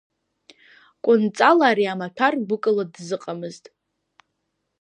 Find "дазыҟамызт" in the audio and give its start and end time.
2.93-3.65